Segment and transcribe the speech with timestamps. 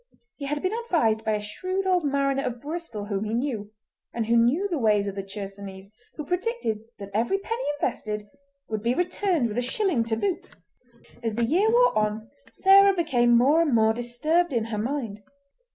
[0.37, 3.69] He had been advised by a shrewd old mariner of Bristol whom he knew,
[4.15, 8.23] and who knew the ways of the Chersonese, who predicted that every penny invested
[8.67, 10.55] would be returned with a shilling to boot.
[11.21, 15.21] As the year wore on Sarah became more and more disturbed in her mind.